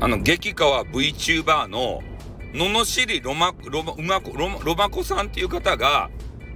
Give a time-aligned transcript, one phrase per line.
[0.00, 2.02] あの、激川 VTuber の、
[2.54, 6.08] ののしりロマ、ロマ、うまこ、ロマ、コさんっていう方が、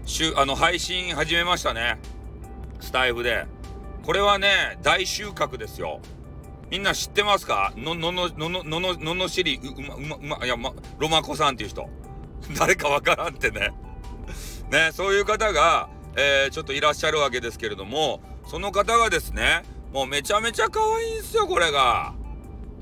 [0.05, 1.99] しゅ、あの、配信始めましたね。
[2.81, 3.47] スタイフで。
[4.05, 6.01] これはね、大収穫ですよ。
[6.71, 7.73] みんな知ってますか？
[7.77, 11.89] の、のの、のの、のの、ののしり、う、うま、うま、いや、ま、ロマコさんっていう人。
[12.57, 13.73] 誰かわからんってね。
[14.71, 22.15] ね、そういう方が、えー、ちょっといらっしゃるわけですけれども、その方がですね、もうめちゃめちゃ可愛いんですよ、これが。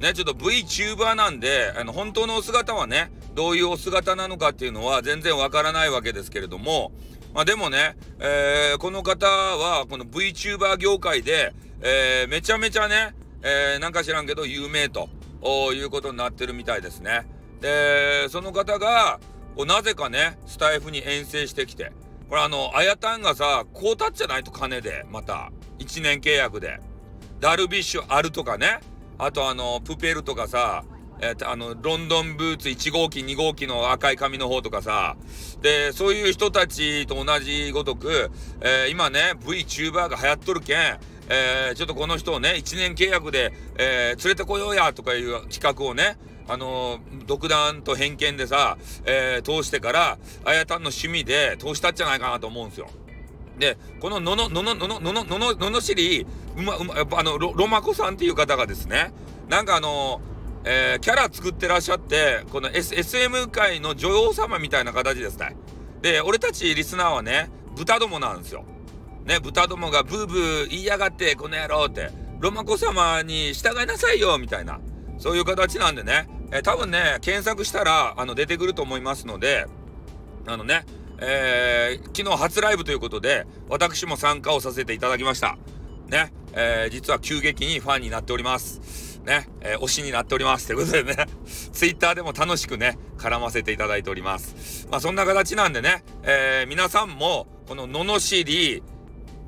[0.01, 6.93] ね、ちょっと VTuber なんで、あの、本当のお姿はね、どういうお姿なのかっていうのは全然わからないわけですけれども、
[7.35, 15.11] まあでもね、えー、この方は、この VTuber 業界で、えー、めちゃめちゃね、えー、なんか知らんけど有名と
[15.75, 17.27] いうことになってるみたいですね。
[17.61, 19.21] で、その方が、
[19.67, 21.93] なぜかね、スタイフに遠征してきて、
[22.31, 26.81] これあの、あやたんがさ、こうたっちゃないと金で、また、1年契約で。
[27.41, 28.81] ダルビッシュあるとかね、
[29.23, 30.85] あとあの、プペルとかさ、
[31.21, 35.17] えー、あの、ロンドンブーツ1号機、2号機の赤い紙の方とかさ、
[35.61, 38.31] で、そういう人たちと同じごとく、
[38.63, 40.99] えー、今ね、VTuber が流行っとるけん、
[41.29, 46.17] えー、ちょっとこの人をね、1年契約で、え連れてこようや、とかいう企画をね、
[46.49, 52.89] あの独断と偏見でさ、え通してから、あやたんの趣味で通したんじゃないかなと思うんですよ。
[53.61, 59.13] で、こののの、のの、のの、のの、のの、ののしり、うま、うま、やっぱあの、ロ、ロマコさんっていう方がですね、
[59.49, 60.21] なんかあの
[60.65, 65.57] えー、キャラ作ってらっしゃって、この、S、SM 界の女王様みたいな形ですね。
[66.03, 68.65] で、俺たちリスナーはね、豚どもなんですよ。
[69.25, 74.81] ね、豚どもがブーブー言いやがって、この野郎って、ロマコ様に従いなさいよ、みたいな。
[75.19, 79.67] そういう形なんでね、えー、多分ね、検索したら、あの、出てくると思いますので、
[80.47, 80.85] あのね、
[81.21, 85.59] えー、昨日初ライブということで、私も参加をさせていただきました。
[86.09, 89.21] ね、えー、実は急激にファンになっております。
[89.25, 90.67] ね、えー、推しになっております。
[90.67, 91.27] ということでね、
[91.73, 94.89] ツイッターでも楽しくね、絡ませていただいております。
[94.91, 98.83] まあそんな形なんでね、えー、皆さんも、このののしり、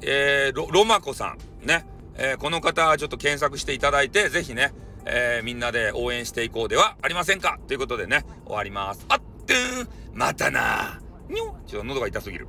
[0.03, 9.05] えー、ロロマコさん、ね、えー、この方ちょっと検索していただいて、ぜひね、えー、みんなで応援していこうではありませんかということでね、終わります。
[9.09, 12.47] あっとーまたなにょちょっと喉が痛すぎる。